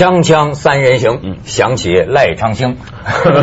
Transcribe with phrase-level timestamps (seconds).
[0.00, 2.78] 锵锵三人行，想起赖昌星，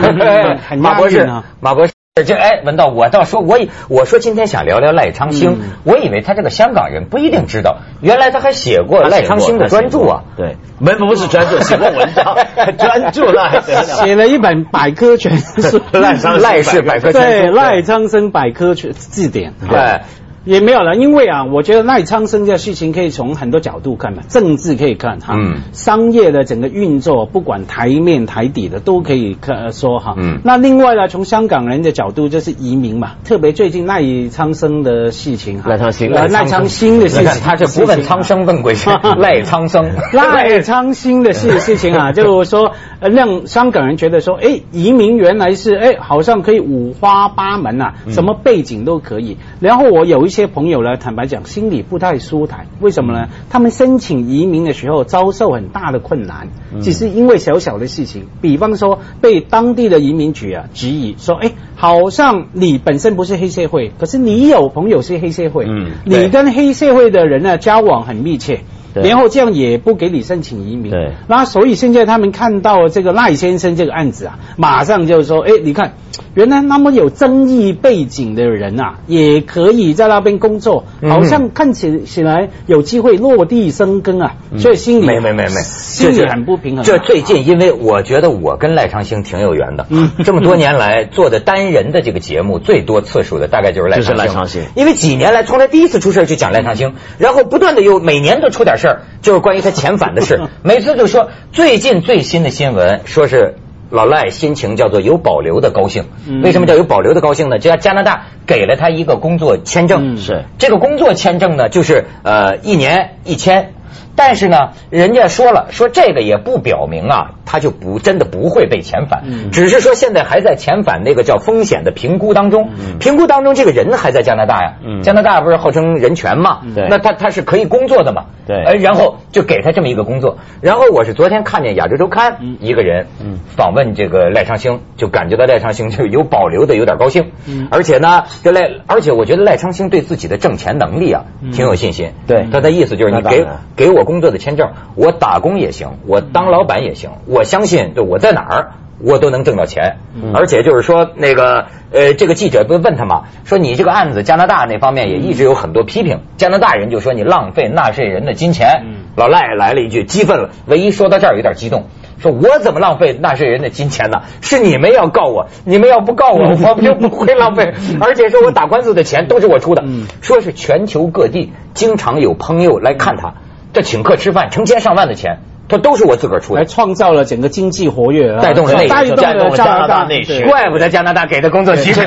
[0.80, 1.94] 马博士押韵啊，马博士，
[2.26, 10.24] 这哎，文道，我倒说，我以我说今天想聊聊赖昌星，我以为他这个香港人不一定知道，原来他还写过赖昌星的专著啊。
[10.36, 12.36] 对，没不是专著，写过文章，
[12.76, 13.84] 专著那还得了？
[13.84, 19.54] 写了一本百科全书， 赖昌赖氏百科全对书，赖昌生百科全字典。
[19.70, 20.00] 对，
[20.48, 25.58] 也没有了，因为啊，我觉得赖昌生这个事情可以从很多角度看嘛，政治可以看哈，嗯。
[25.74, 30.40] 商业的整个运作，不管台面台底的都可以看呃说哈，嗯。
[30.46, 49.38] 那另外呢，从香港人的角度就是移民嘛，特别最近赖昌生的事情哈，赖昌星呃赖昌星的事情， 他就不问苍生问鬼神， 赖昌生，赖昌星的事事情啊， 就是说呃让香港人觉得说，哎，移民原来是哎，好像可以五花八门啊，什么背景都可以。
[49.60, 53.30] 然后我有一些朋友呢，坦白讲，心里不太舒坦，为什么呢？
[53.50, 56.50] 他们申请移民的时候遭受很大的困难，
[56.82, 68.60] 只是因为小小的事情，比方说被当地的移民局啊质疑说，哎，好像你本身不是黑社会，可是你有朋友是黑社会，嗯你跟黑社会的人呢交往很密切。
[69.02, 69.10] 对。
[69.10, 71.14] 然后这样也不给你申请移民，对。
[71.28, 75.94] 那所以现在他们看到这个赖先生这个案子啊，马上就说，哎，你看，
[76.34, 81.10] 原来那么有争议背景的人啊，也可以在那边工作，嗯。
[81.10, 86.86] 好像看起起来有机会落地生根啊，所以心里没没没没，心里很不平衡啊。
[86.86, 90.12] 这最近，因为我觉得我跟赖昌星挺有缘的，嗯。
[90.24, 94.16] 这么多年来做的单人的这个节目，最多次数的大概就是赖昌星。
[94.16, 103.56] 就是赖昌星因为几年来，从来第一次出事儿就讲赖昌星，然后不断的又每年都出点事儿，就是关于他遣返的事， 每次就说最近最新的新闻，说是。
[103.90, 107.58] 老赖心情叫做有保留的高兴，嗯为什么叫有保留的高兴呢？
[107.58, 113.72] 加加拿大给了他一个工作签证，嗯是这个工作签证呢，就是呃一年一签，
[114.18, 119.52] 但是呢，人家说了，说这个也不表明啊，他就不真的不会被遣返，嗯。
[119.52, 125.04] 只是说现在还在遣返那个叫风险的评估当中，评估当中这个人还在加拿大呀，嗯。
[125.04, 126.88] 加拿大不是号称人权嘛，对。
[126.90, 128.64] 那他他是可以工作的嘛，对。
[128.64, 132.58] 呃然后就给他这么一个工作，然后我是昨天看见亚洲周刊嗯。
[132.60, 133.38] 一个人嗯。
[133.56, 137.68] 访问这个赖昌星，就感觉到赖昌星就有保留的有点高兴，嗯。
[137.70, 141.52] 而且呢，这赖而且我觉得赖昌星对自己的挣钱能力啊嗯。
[141.52, 142.48] 挺有信心，对。
[142.52, 143.46] 他的意思就是你给
[143.76, 150.32] 给我工作的签证，我打工也行，我当老板也行，我相信就我在哪儿我都能挣到钱，嗯。
[150.34, 158.96] 而且就是说那个呃，这个记者不是问他嘛，说你这个案子加拿大那方面也一直有很多批评，加拿大人就说你浪费纳税人的金钱，嗯。
[159.18, 161.88] 老赖来了一句激愤了，唯一说到这儿有点激动。
[162.20, 164.24] 说我怎么浪费纳税人的金钱呢？
[164.42, 167.76] 是你们要告我，你们要不告我， 我就不会浪费。
[168.02, 170.08] 而且说我打官司的钱都是我出的，嗯。
[170.22, 173.36] 说是全球各地经常有朋友来看他，
[173.78, 175.38] 这请客吃饭，成千上万的钱，
[175.70, 176.66] 他都是我自个儿出的，还。
[176.66, 182.04] 创造了整个经济活跃啊，带动了内需带动了加拿大大内需怪不得加拿大给的工作机会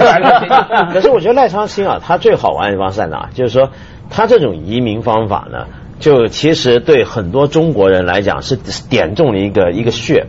[0.93, 3.29] 可是我觉得赖昌星啊，他最好玩的地方在哪？
[3.33, 3.71] 就是说，
[4.11, 5.67] 他这种移民方法呢，
[6.01, 10.27] 就其实对很多中国人来讲是点中了一个一个穴。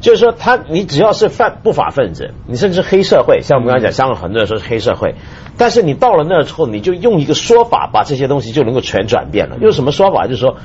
[0.00, 5.14] 就是说他，你只要是犯不法分子，你甚至黑社会，像我们刚才讲，香港很多人说是黑社会，
[5.58, 9.58] 但是你到了那儿之后，你就用一个说法把这些东西就能够全转变了。
[9.60, 10.24] 用什么说法？
[10.26, 10.56] 就是说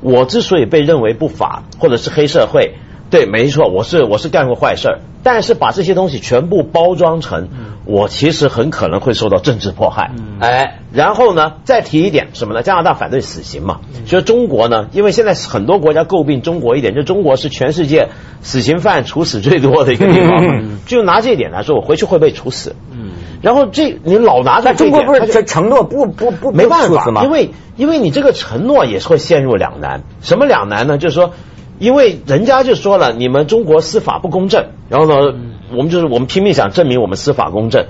[0.00, 2.74] 我之所以被认为不法或者是黑社会，
[3.10, 7.48] 对，没错，我是我是干过坏事儿，但是把这些东西全部包装成
[7.84, 10.10] 我其实很可能会受到政治迫害。
[10.40, 12.62] 哎，然后呢，再提一点什么呢？
[12.62, 18.08] 加拿大反对死刑嘛，所以中国呢，因为现在很多国家诟病中国一点，就中国是全世界
[18.40, 22.74] 死刑犯处死最多的一个地方，就拿这一点来说，我回去会被处死。
[22.90, 23.10] 嗯
[23.42, 30.02] 然后这你老拿着那中国不是承诺不不不没办法，因为因为你这个承诺也是会陷入两难。
[30.22, 30.96] 什么两难呢？
[30.96, 31.34] 就是说，
[31.78, 35.34] 因为人家就说了，你们中国司法不公正，然后呢，
[35.72, 37.86] 我们就是我们拼命想证明我们司法公正。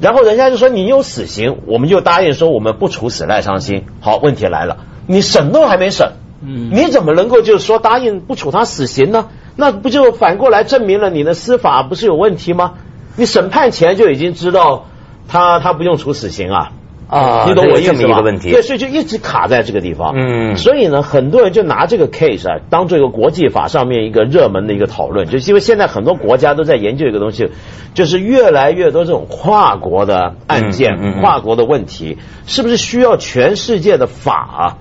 [0.00, 3.84] 然后人家就说你有死刑，我们就答应说我们不处死赖昌星。
[4.00, 6.12] 好，问题来了，你审都还没审，
[6.44, 9.28] 嗯你怎么能够就是说答应不处他死刑呢？
[9.54, 12.74] 那不就反过来证明了你的司法不是有问题吗？
[13.16, 14.86] 你审判前就已经知道
[15.28, 16.72] 他他不用处死刑啊。
[17.12, 18.08] 啊，你懂我意这思吧？
[18.08, 18.50] 么一个问题。
[18.50, 20.14] 对，所以就一直卡在这个地方。
[20.16, 27.50] 嗯所以呢，很多人就拿这个 case 啊，当做一个国际法上面一个热门的一个讨论，就是因为现在很多国家都在研究一个东西，
[27.92, 32.16] 就是越来越多这种跨国的案件、嗯嗯嗯跨国的问题，
[32.46, 34.78] 是不是需要全世界的法、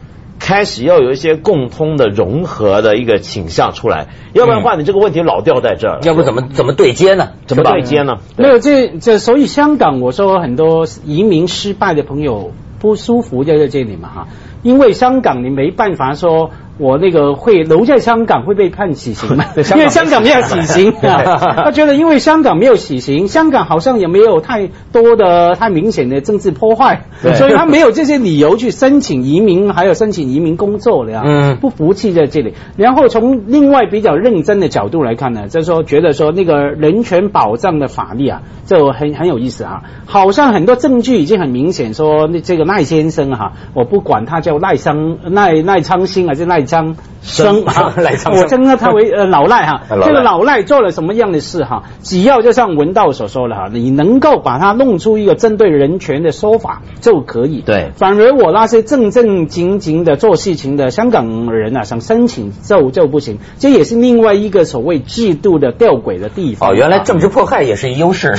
[0.52, 6.02] 开始要有一些共通的融合的一个倾向出来，要不然的话，你这个问题老掉在这儿了。
[6.04, 7.30] 要不怎么怎么对接呢？
[7.48, 8.18] 怎么对接呢？
[8.36, 14.28] 没有这这，所以香港我说很多移民失败的朋友不舒服就在这里嘛哈。
[14.64, 16.52] 因为香港你没办法说。
[16.78, 19.46] 我那个会留在香港会被判死刑嘛？
[19.76, 21.38] 因为香港没有死刑啊。
[21.66, 27.02] 他觉得因为香港没有死刑，香港好像也没有太多的太明显的政治破坏，
[27.36, 31.22] 所以他没有这些理由去申请移民，还有申请移民工作的呀。
[31.24, 32.56] 嗯，不服气在这里。
[32.78, 39.84] 然后从另外比较认真的角度来看呢，就是说觉得说那个人权保障的法律啊，就很很有意思啊。
[40.08, 47.94] 好像很多证据已经很明显说，那这个赖先生哈，我不管他叫有耐伤耐耐穿性还是耐脏生啊，
[48.34, 51.84] 我称他他为呃老赖哈， 这个老赖做了什么样的事哈？
[52.02, 57.62] 只要就像文道所说的哈，你能够把他弄出一个针对人权的说法就可以。
[57.62, 66.72] 对，反而我那些正正经经的做事情的香港人啊，想申请就就不行，这也是另外一个所谓制度的吊诡的地方。
[66.72, 68.30] 哦，原来政治迫害也是优势，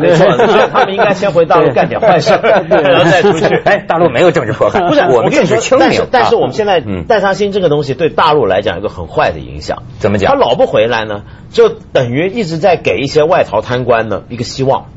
[0.00, 2.38] 没错，所以他们应该先回大陆 干点坏事，
[2.68, 3.46] 然后再出去。
[3.64, 6.02] 哎，大陆没有政治迫害，不是我们政治清明。
[6.10, 7.70] 但是我们现在戴上新这个。
[7.70, 10.30] 东西对大陆来讲一个很坏的影响，怎么讲？
[10.30, 14.88] 他老不回来呢，就等于一直在给一些外逃贪官呢一个希望。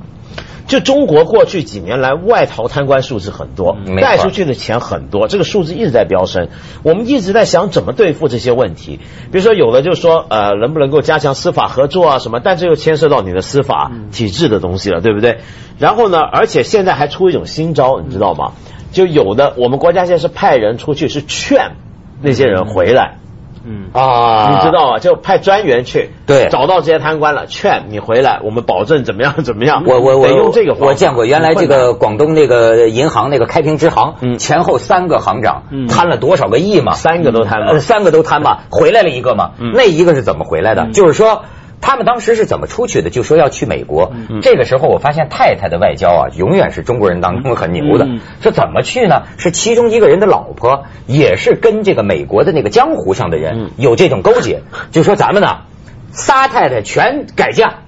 [0.68, 6.50] 就中国过去几年来外逃贪官数字很多，带出去的钱很多，这个数字一直在飙升。
[6.84, 9.00] 我们一直在想怎么对付这些问题，
[9.31, 15.40] 比如说有的就说呃能不能够加强司法合作啊什么，但这又牵涉到你的司法体制的东西了，对不对？
[15.80, 18.52] 然后呢，而且现在还出一种新招，你知道吗？
[18.92, 21.72] 就有的我们国家现在是派人出去是劝。
[22.24, 23.18] 那些人回来，
[23.66, 25.00] 嗯啊，你知道吗？
[25.00, 29.84] 就派专员去，对，找到这些贪官了，劝你回来，我们保证怎么样怎么样。
[29.86, 36.94] 我我我用这个，我见过原来这个广东那个银行那个开平支行，嗯，前后三个行长贪了多少个亿嘛？
[36.94, 38.60] 三个都贪了，三个都贪嘛？
[38.72, 39.52] 回来了一个嘛？
[39.74, 40.88] 那一个是怎么回来的？
[40.92, 41.44] 就是说。
[41.83, 43.09] 他们当时是怎么出去的？
[43.09, 44.13] 就说要去美国。
[44.41, 48.07] 这个时候，我发现太太的外交啊，永远是中国人当中很牛的。
[48.41, 49.24] 说怎么去呢？
[49.38, 54.62] 是其中一个人的老婆，也是跟这个美国的那个江湖上的人有这种勾结。
[54.91, 55.57] 就说咱们呢，
[56.12, 57.80] 仨太太全改嫁，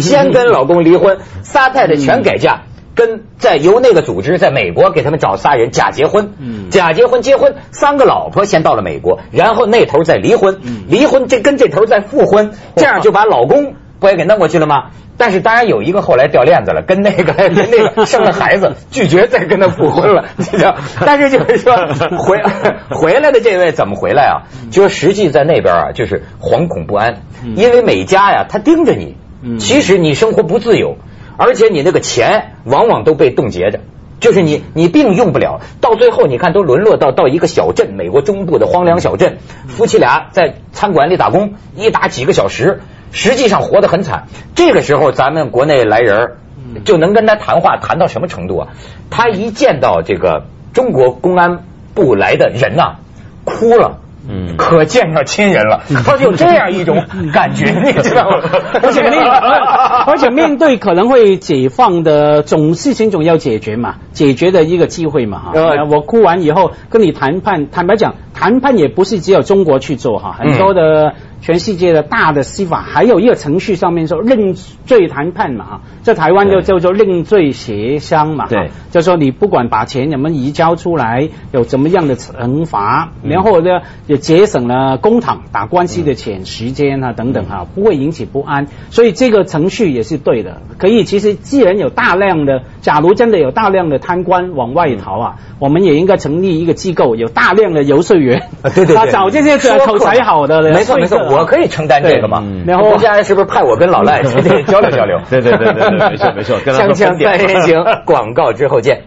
[0.00, 2.62] 先跟老公离婚，仨太太全改嫁。
[2.96, 6.32] 跟在由那个组织在美国给他们找仨人假结婚，
[6.70, 10.58] 假结婚结婚三个老婆先到了美国，然后那头再离婚，
[10.88, 14.86] 离婚这跟这头再复婚，这样就把老公不也给弄过去了吗？
[15.18, 20.76] 但是当然有一个后来掉链子了，跟那个 跟那个生了孩子，拒绝再跟他复婚了， 知道？
[21.04, 21.74] 但是就是说
[22.18, 22.42] 回
[22.90, 24.34] 回来的这位怎么回来啊？
[24.70, 27.22] 就是实际在那边啊，就是惶恐不安，
[27.56, 29.16] 因为美家呀他盯着你，
[29.58, 30.96] 其实你生活不自由。
[31.36, 33.80] 而且你那个钱往往都被冻结着，
[34.20, 39.38] 就是你你并用不了，到最后你看都沦落到到一个小镇，美国中部的荒凉小镇，
[39.68, 42.80] 夫妻俩在餐馆里打工，一打几个小时，
[43.12, 44.28] 实际上活得很惨。
[44.54, 46.36] 这个时候咱们国内来人
[46.84, 48.68] 就能跟他谈话，谈到什么程度啊？
[49.10, 52.96] 他一见到这个中国公安部来的人呐，
[53.44, 54.00] 哭了。
[54.28, 58.38] 嗯，可见着亲人了，他就这样一种感觉，你知道吗？
[58.82, 59.22] 而且面，
[60.06, 65.52] 而且面对可能会解放的总事情，总要解决嘛，解决的一个机会嘛，哈。
[65.90, 71.14] 我哭完以后跟你谈判，坦白讲，谈判也不是只有中国去做哈，很多的。
[71.42, 90.62] 全世界的大的司法还有一个程序上面说认罪谈判嘛哈，在台湾就叫做认罪协商嘛，对，就说你不管把钱怎么移交出来，有怎么样的惩罚，然后呢也节省了公堂打官司的钱时间啊等等哈，不会引起不安，所以这个程序也是对的。
[90.78, 98.42] 可以，其实既然有大量的，假如真的有大量的贪官往外逃啊，我们也应该成立一个机构，有大量的游说员，
[98.74, 101.18] 对对对，找这些口才好的，没错没错。
[101.30, 102.42] 我可以承担这个嘛？
[102.66, 105.18] 然后接下来是不是派我跟老赖去交流交流？
[105.30, 106.58] 对对对对，没错没错。
[106.66, 109.02] 锵锵三人行， 广告之后见。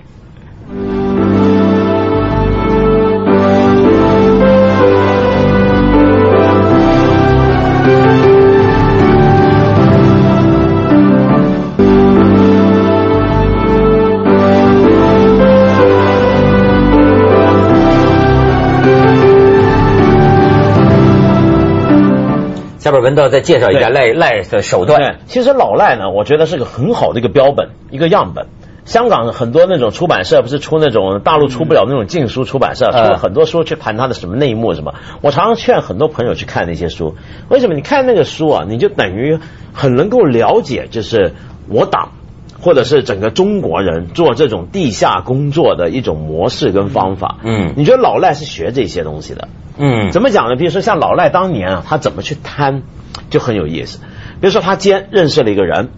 [22.89, 25.19] 下边文道再介绍一下赖赖的手段。
[25.27, 28.47] 其实老赖呢，我觉得是个很好的一个标本，一个样本。
[28.85, 34.95] 香港很多那种出版社不是出那种大陆出不了那种禁书出版社，出了很多书去盘他的什么内幕什么。
[35.21, 37.15] 我常常劝很多朋友去看那些书，
[37.47, 37.75] 为什么？
[37.75, 39.37] 你看那个书啊，你就等于
[39.71, 41.33] 很能够了解，就是
[41.67, 42.13] 我党
[42.61, 47.37] 或者是整个中国人做这种地下工作的一种模式跟方法。
[47.43, 49.47] 嗯，你觉得老赖是学这些东西的？
[49.77, 50.55] 嗯，怎么讲呢？
[50.55, 52.83] 比如说像老赖当年啊，他怎么去贪，
[53.29, 53.99] 就很有意思。
[54.41, 55.89] 比如说他今认识了一个人，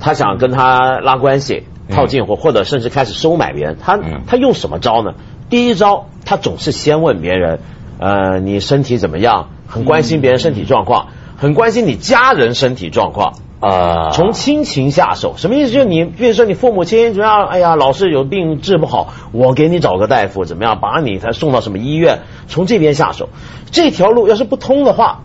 [0.00, 3.76] 他想跟他拉关系、套近乎，或者甚至开始收买别人。
[3.80, 5.14] 他他用什么招呢？
[5.50, 7.60] 第一招他总是先问别人，
[7.98, 9.48] 呃，你身体怎么样？
[9.66, 13.34] 很关心别人身体状况，很关心你家人身体状况。
[13.60, 15.72] 啊，从亲情下手，什么意思？
[15.72, 17.46] 就是你，比如说你父母亲怎么样？
[17.46, 20.78] 哎呀，老是有病治不好，我给你找个大夫，怎么样？
[20.80, 22.20] 把你才送到什么医院？
[22.46, 23.28] 从这边下手，
[23.72, 25.22] 这条路要是不通的话，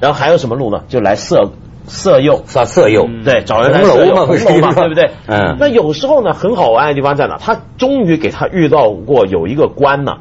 [0.00, 0.82] 然后还有什么路呢？
[0.88, 1.52] 就来色
[1.86, 5.10] 色诱，色色诱，对，找人来红楼色诱嘛不是红楼嘛， 对不对？
[5.26, 7.38] 嗯那有时候呢，很好玩的地方在哪？
[7.38, 10.18] 他终于给他遇到过有一个官呢，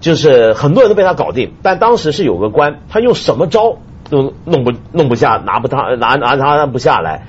[0.00, 3.76] 就是很多人都被他搞定，但当时是有个官，他用什么招
[4.12, 7.22] 都弄不弄不下，拿不他拿拿他不下来。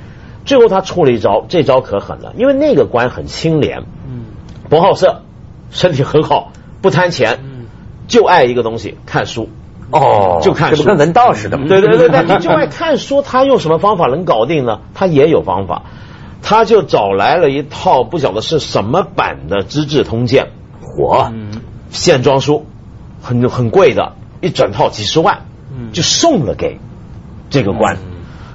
[0.43, 4.25] 最后他出了一招，这招可狠了，因为那个官很清廉，嗯
[4.69, 5.21] 不好色，
[5.71, 7.39] 身体很好，不贪钱，
[8.09, 9.47] 就爱一个东西，看书。
[9.91, 11.67] 哦，就看书这不跟文道似的吗？
[11.69, 14.81] 对对对对，你就爱看书，他用什么方法能搞定呢？
[14.93, 15.83] 他也有方法，
[16.41, 20.47] 他就找来了一套不晓得是什么版的《资治通鉴》，
[20.85, 21.31] 火，
[21.89, 22.65] 线装书，
[23.21, 25.52] 很很贵的，一整套几十万，嗯
[25.91, 26.79] 就送了给
[27.49, 27.97] 这个官。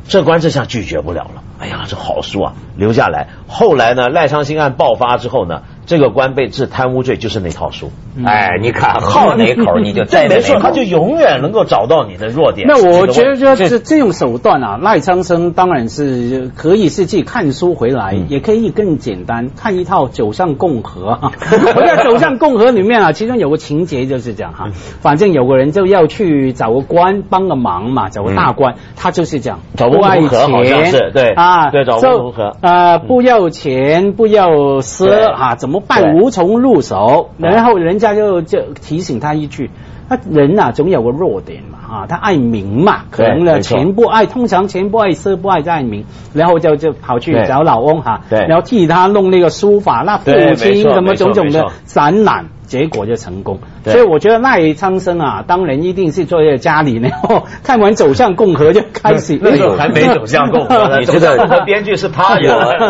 [0.08, 1.42] 这官这下拒绝不了了。
[1.58, 3.28] 哎呀，这好书啊，留下来。
[3.46, 7.90] 后来呢，赖昌星案爆发之后呢，这个官被治贪污罪，就是那套书。
[8.24, 10.88] 哎，你看好哪口你就栽 在这没错，他就。
[10.88, 12.66] 永远能够找到你的弱点。
[12.66, 21.32] 那我觉得问这这种手段啊，赖昌生当然是可以是去看书回来，嗯也可以更简单，看一套《走向共和》啊。
[21.76, 36.14] 我在《走向共和》里面啊，其中有个情节就是这样哈，反正有个人就要去找个官帮个忙嘛，找个大官，他就是讲找翁不爱钱是对啊，对找翁就同龢呃不要钱不要对奢啊，怎么办？
[36.14, 39.70] 无从入手，然后人家就就提醒他一句。
[40.10, 53.58] 那人呐、总有个弱点嘛，啊，他爱名嘛，可能呢钱不爱，通常钱不爱，色不爱，在爱名，然后就就跑去找老翁哈，对然后替他弄那个书法，那父亲什么种种的展览，结果就成功。
[53.84, 62.38] 所以我觉得赖昌生啊，当然一定是坐在家里，然 后看完《走向共和》就开始，那时候还没走向共和， 你知道共和编剧是他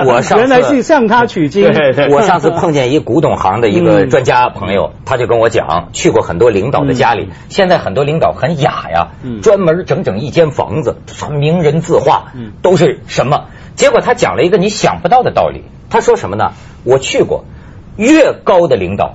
[0.05, 1.65] 我上原来是向他取经。
[1.73, 2.09] 对对。
[2.13, 9.41] 我上次碰见一古董行的一个专家朋友，他就跟我讲，去过很多领导的家里，现在很多领导很雅呀，嗯。
[9.41, 10.97] 专门整整一间房子，
[11.31, 13.45] 名人字画嗯，都是什么？
[13.77, 16.51] 结果他讲了一个你想不到的道理，他说什么呢？
[16.85, 17.45] 我去过，
[17.97, 19.15] 越高的领导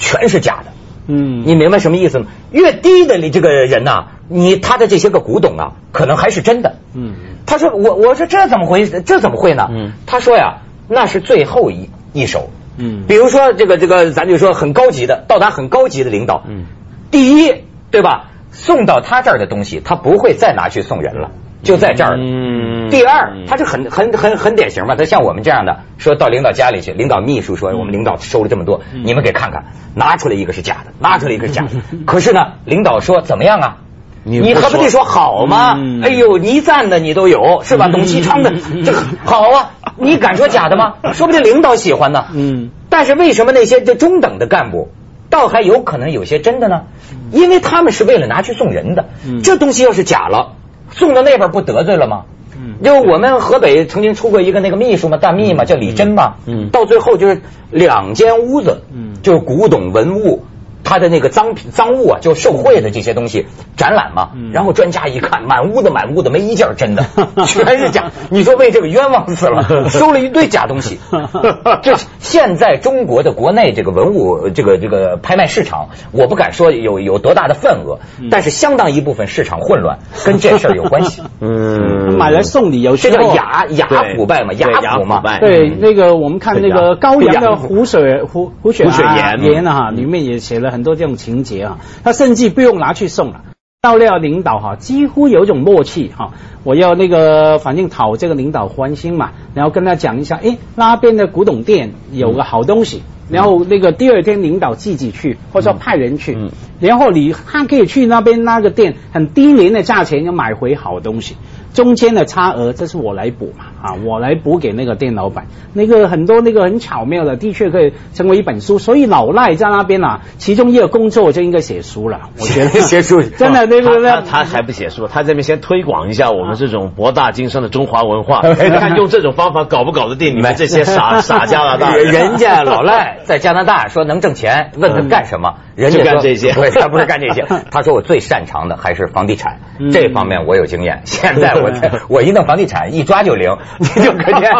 [0.00, 0.72] 全是假的。
[1.06, 2.26] 嗯，你明白什么意思吗？
[2.50, 6.76] 越低的你这个人呐、你他的这些个古董啊，可能还是真的。
[6.94, 7.14] 嗯
[7.46, 9.02] 他说我我说这怎么回事？
[9.02, 9.68] 这怎么会呢？
[9.70, 12.50] 嗯他说呀，那是最后一一手。
[12.76, 16.64] 嗯比如说这个这个，咱就说很高级的，到达很高级的领导，嗯，
[17.10, 17.54] 第一
[17.90, 18.30] 对吧？
[18.52, 21.30] 送到他这儿的东西，他不会再拿去送人了，
[21.62, 22.16] 就在这儿。
[22.18, 31.68] 嗯第二，他是很很很很典型嘛，他像我们这样的，说到领导家里去，领导秘书说我们领导收了这么多，你们给看看，拿出来一个是假的，拿出来一个是假的。
[32.06, 33.76] 可是呢，领导说怎么样啊？
[34.22, 35.74] 你不你何不得说说好吗？
[35.78, 37.88] 嗯哎呦，倪瓒的你都有是吧？
[37.88, 38.52] 董其昌的
[38.84, 38.92] 这
[39.24, 40.94] 好啊，你敢说假的吗？
[41.14, 42.26] 说不定领导喜欢呢。
[42.34, 44.88] 嗯但是为什么那些这中等的干部，
[45.30, 46.82] 倒还有可能有些真的呢？
[47.30, 49.10] 因为他们是为了拿去送人的。
[49.24, 50.54] 嗯这东西要是假了，
[50.92, 52.24] 送到那边不得罪了吗？
[52.56, 56.34] 嗯就我们河北曾经出过一个那个秘书嘛，大秘嘛，叫李真嘛。
[56.46, 60.44] 嗯到最后就是两间屋子，嗯就是古董文物。
[60.84, 63.46] 他的那个赃品赃物啊，就受贿的这些东西
[63.76, 67.04] 展览嘛，嗯然后专家一看，满屋子满屋子没一件真的，
[67.46, 68.10] 全是假。
[68.30, 70.98] 你说为这个冤枉死了， 收了一堆假东西。
[71.82, 77.98] 这现在中国的国内这个文物这个这个拍卖市场，我不敢说有有多大的份额，
[78.30, 81.22] 但是相当一部分市场混乱跟这事儿有关系。
[81.40, 84.66] 嗯买来送礼，有时这叫雅雅腐败嘛，雅
[84.98, 85.22] 腐嘛雅腐。
[85.22, 93.42] 败对，嗯那个我们看那个高阳的雅湖水湖湖水湖水啊盐盐啊哈，里面也写了很多这种情节啊，他甚至不用拿去送了。
[93.82, 96.34] 到料领导哈，几乎有一种默契哈，
[96.64, 103.00] 我要那个反正讨这个领导欢心嘛，然后跟他讲一下，哎，那边的古董店有个好东西，
[103.30, 106.50] 然后那个第二天领导自己去，或者说派人去，嗯。
[106.78, 111.36] 然后你他可以去那边那个店很低廉的价钱就买回好东西，
[111.72, 118.78] 中间的差额这是我来补嘛啊，我来补给那个店老板，那个很多那个很巧妙的，的确可以成为一本书。
[118.78, 122.80] 所以老赖在那边啊，其中一个工作就应该写书了， 我觉得。
[122.80, 123.22] 写书。
[123.36, 132.12] 真的那个那他他他还不写书，他这边先推广一下我们这种博大精深的中华文化，看用这种方法搞不搞得定你们这些傻 傻加拿大人？
[132.12, 136.52] 人家老赖在加拿大说能挣钱，问他干什么，人家就干这些。
[136.52, 139.90] 对他不是干这些，他说我最擅长的还是房地产，嗯。
[139.90, 141.02] 这方面我有经验。
[141.04, 141.70] 现在我
[142.08, 144.50] 我一弄房地产一抓就灵，你就可见。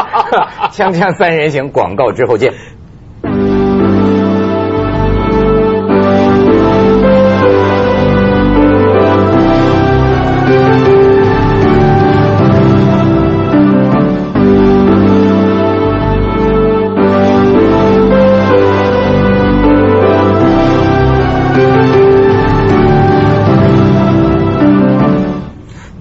[0.73, 2.53] 锵锵三人行，广告之后见。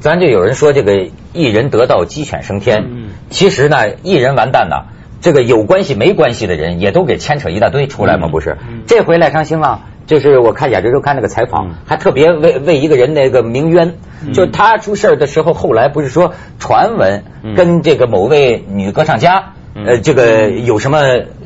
[0.01, 2.83] 咱就有人说这个一人得道鸡犬升天，
[3.29, 4.85] 其实呢，一人完蛋呢，
[5.21, 8.31] 这个有关系没关系的人也都给牵扯一大堆出来嘛，嗯。
[8.31, 8.57] 不是？
[8.69, 8.83] 嗯。
[8.87, 11.75] 这回赖昌星啊，就是我看亚洲周刊那个采访，嗯。
[11.85, 13.95] 还特别为为一个人那个鸣冤，
[14.33, 17.55] 就他出事儿的时候，后来不是说传闻嗯。
[17.55, 19.53] 跟这个某位女歌唱家。
[19.79, 20.99] 嗯呃，这个有什么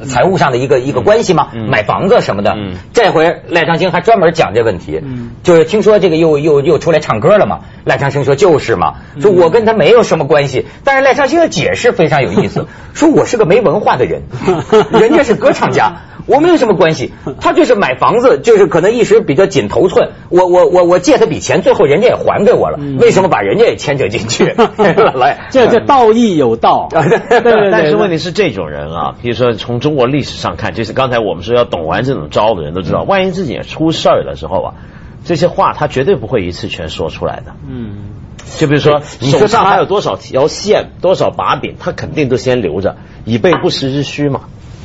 [0.05, 1.49] 财务上的一个一个关系吗？
[1.53, 2.53] 嗯买房子什么的。
[2.55, 7.59] 嗯这回赖昌星还专门讲这问题，嗯就是听说这个又又又出来唱歌了嘛。
[7.85, 10.65] 赖昌星说就是嘛，说我跟他没有什么关系。
[10.83, 14.21] 但是赖昌星的解释非常有意思， 说我是个没文化的人，
[14.91, 16.01] 人家是歌唱家。
[16.25, 17.11] 我没有什么关系，
[17.41, 20.09] 他就是买房子，就是可能一时比较紧头寸。
[20.29, 24.45] 我我我我借他笔钱，最后人家也还给我了，嗯为什么把人家也牵扯进去？
[25.15, 27.71] 来， 这这道义有道，啊对对对对。
[27.71, 34.73] 但是问题是，这种人啊，比如说从中国历史上看，就是刚才我们说要懂完这种招的人都知道，万一自己也出事儿的时候啊，
[35.25, 37.53] 这些话他绝对不会一次全说出来的。
[37.67, 37.97] 嗯，
[38.57, 44.41] 就比如说你手上还有多少条线、多少把柄，他肯定都先留着，以备不时之需嘛。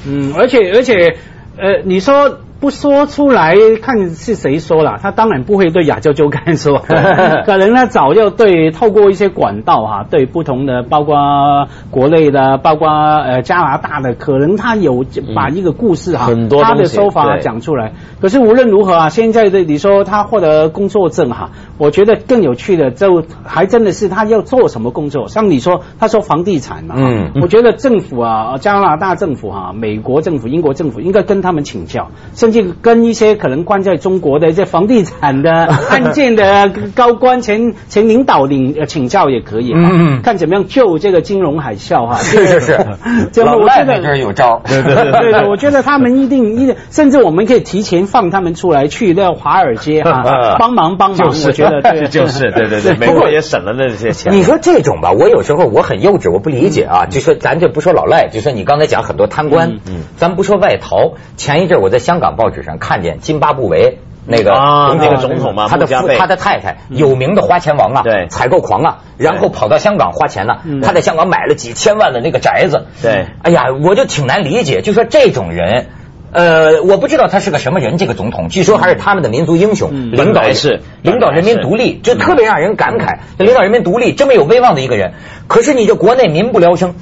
[0.07, 1.17] 嗯，而且而且，
[1.57, 6.79] 呃，你说不说出来，看是谁说了，他当然不会对亚洲周刊说，
[7.47, 15.05] 可能他早就对透过一些管道哈、对不同的，包括国内的，包括呃加拿大的，可能他有
[15.37, 17.41] 把一个故事哈、很多他的说法对。
[17.41, 17.93] 讲出来。
[18.21, 27.31] 可是无论如何啊，现在的你说他获得工作证哈，我觉得更有趣的就还真的是他要做什么工作，像你说他说房地产嘛，嗯。
[27.41, 35.51] 我觉得政府啊，加拿大政府哈、美国政府、英国政府应该跟他们请教，甚至跟一些可能关在中国的一些房地产的
[35.91, 42.87] 案件的高官前前领导领呃请教也可以啊，嗯嗯看怎么样救这个金融海啸哈、 是是是，
[43.33, 54.33] 这个老我觉得赖那阵儿有招， 对对对对对，我觉得他们一定一定，甚至我们可以提前放他们出来去那华尔街哈、帮忙帮忙，就是我觉得对，就是对对对，美国也省了那些钱。
[54.33, 57.07] 你说这种吧，我有时候我很幼稚，我不理解啊。
[57.07, 59.95] 就说咱就不说老赖，就说你刚才讲很多贪官，嗯嗯。
[60.17, 61.15] 咱不说外逃。
[61.37, 64.53] 前一阵我在香港报纸上看见津巴布韦那个
[64.99, 68.29] 那个总统嘛他的夫他的太太有名的花钱王啊，对。
[68.29, 72.87] 采购狂啊，然后跑到香港花钱呢嗯，他在香港买了几千万的那个宅子。
[73.03, 73.27] 对。
[73.43, 75.89] 哎呀，我就挺难理解，就说这种人。
[76.33, 83.19] 呃，我不知道他是个什么人，这个总统，据说还是他们的民族英雄，嗯领导是领导人民独立，就特别让人感慨。
[83.39, 85.15] 领导人民独立，这么有威望的一个人，
[85.47, 86.95] 可是你这国内民不聊生，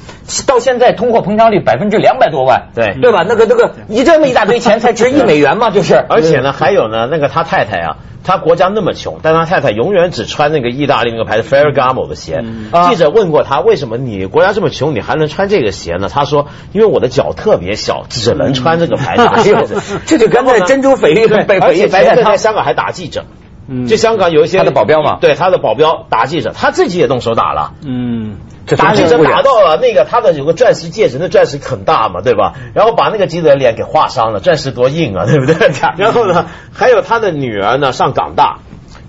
[0.46, 3.24] 到现在通货膨胀率百分之两百多万，对对吧？
[3.26, 5.70] 那个那个，你这么一大堆钱才值一美元嘛？
[5.70, 12.44] 就是，而且呢，还有呢，那个他太太啊，他国家那么穷，但他太太永远只穿那个意大利那个牌子 Ferragamo 的鞋。
[12.72, 16.08] 啊记者问过他，为什么你国家这么穷，你还能穿这个鞋呢？
[16.12, 20.00] 他说，因为我的脚特别小，只能穿这个牌子的鞋子。
[20.06, 23.24] 这就跟那珍珠翡翠白而且白菜汤在香港还打记者。
[23.68, 27.72] 嗯就香港有一些他的保镖嘛对他的保镖打记者，他自己也动手打了。
[27.84, 28.36] 嗯。
[28.76, 32.54] 打记者打到了那个他的有个钻石戒指，那钻石很大嘛，对吧？
[32.74, 35.54] 然后把那个记者的脸给划伤了，钻石多硬啊，对不对？
[35.98, 38.58] 然后呢，还有他的女儿呢上港大。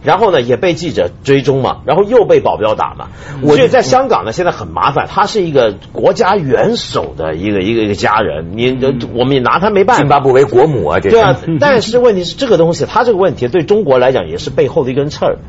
[0.07, 3.07] 然后呢，也被记者追踪嘛，然后又被保镖打嘛。
[3.45, 5.05] 所以在香港呢，现在很麻烦。
[5.05, 8.71] 他是一个国家元首的一个一个一个家人，你
[9.13, 10.01] 我们也拿他没办法。
[10.01, 11.37] 津巴布韦国母啊，这对啊。
[11.59, 15.39] 但是问题是这个东西，他这个问题对中国来讲也是背后的一根刺儿。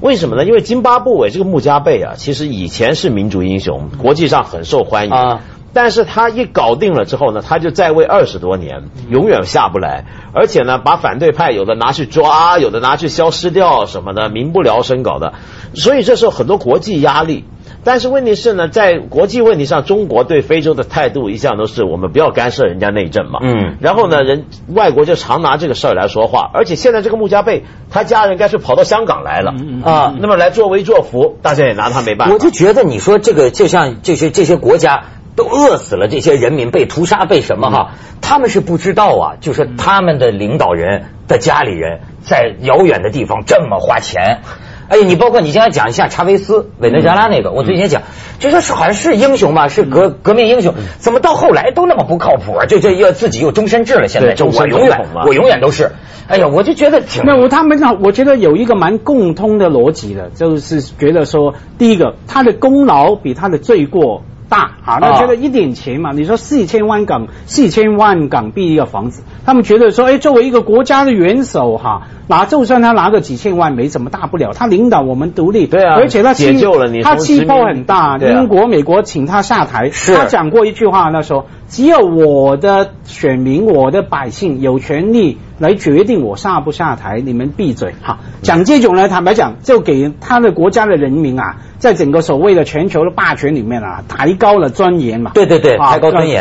[0.00, 0.46] 为什么呢？
[0.46, 5.40] 因为津巴布韦这个穆加贝啊，其实以前是民族英雄，国际上很受欢迎啊。
[5.76, 15.34] 但是他一搞定了之后呢，他就在位二十多年，永远下不来，而且呢，把反对派有的拿去抓，有的拿去消失掉什么的，民不聊生搞的，
[15.74, 17.44] 所以这时候很多国际压力。
[17.84, 23.40] 但是问题是呢，在国际问题上，中国对非洲的态度一向都是我们不要干涉人家内政嘛。
[23.42, 32.34] 嗯然后呢，人外国就常拿这个事儿来说话，而且现在这个穆加贝，他家人干脆跑到香港来了嗯嗯啊那么来作威作福，大家也拿他没办法。
[32.34, 35.04] 我就觉得你说这个就像这些这些国家
[35.36, 37.90] 都饿死了，这些人民被屠杀被什么哈，
[38.22, 44.40] 他们是不知道啊，就是他们的领导人的家里人在遥远的地方这么花钱。
[44.88, 48.02] 哎，你包括你现在讲一下查韦斯、委内瑞拉那个，我最近讲，
[48.38, 52.66] 就说是好像是英雄嘛，是革革命英雄，怎么到后来都那么不靠谱啊？
[52.66, 55.90] 就这要自己又终身制了，现在就我永远我永远都是，
[56.28, 57.98] 哎呀，我就觉得挺那我他们呢？
[58.00, 64.98] 我觉得有一个蛮共通的逻辑的，就是觉得说，第一个，他的功劳比他的罪过大啊。
[65.00, 88.18] 那觉得一点钱嘛，你说四千万港四千万港币一个房子，他们觉得说，哎，作为一个国家的元首哈，拿就算他拿个几千万没什么大不了，他领导我们独立，对啊而且他气解救了你他气魄很大，啊英国、美国请他下台，是他讲过一句话，那时候只有我的选民、我的百姓有权利来决定我下不下台，你们闭嘴哈。
[88.42, 95.30] 讲这种呢，坦白讲，就给他的国家的人民啊，在整个所谓的全球的霸权里面啊，抬高了尊严嘛。
[95.34, 96.40] 对对对，抬高尊严。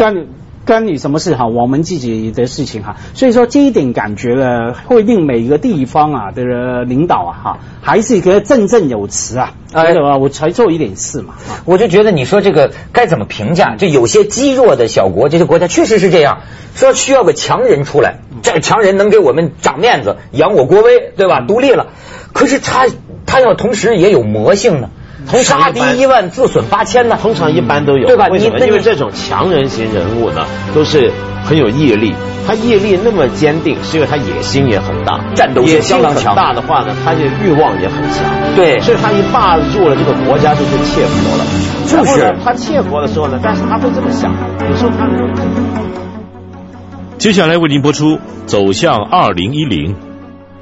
[0.65, 1.45] 干干你什么事哈？
[1.45, 2.97] 我们自己的事情哈。
[3.13, 9.53] 所以说这一点感觉呢，会令每一个地方啊的领导啊哈，还是一个振振有词啊。
[9.73, 11.35] 哎，我才做一点事嘛。
[11.65, 13.75] 我就觉得你说这个该怎么评价？
[13.75, 16.39] 就有些积弱的小国，这些国家确实是这样，
[16.73, 18.19] 说需要个强人出来。
[18.41, 21.41] 这个强人能给我们长面子，扬我国威，对吧？
[21.41, 21.87] 独立了，
[22.33, 22.87] 可是他
[23.25, 24.89] 他要同时也有魔性呢，
[25.43, 27.17] 杀敌一万自损八千呢。
[27.21, 28.27] 通常一般都有，对吧？
[28.27, 28.59] 为什么？
[28.59, 31.11] 因为这种强人型人物呢，都是
[31.43, 32.13] 很有毅力。
[32.47, 36.35] 他毅力那么坚定，是因为他野心也很大，战斗也相当强。
[36.35, 38.23] 大的话呢，他的欲望也很强。
[38.55, 41.45] 对，所以他一霸住了这个国家，就是窃国了。
[41.87, 44.31] 就是他窃国的时候呢，但是他会这么想，
[44.69, 45.07] 有时候他。
[47.17, 49.93] 接下来为您播出《走向二零一零》。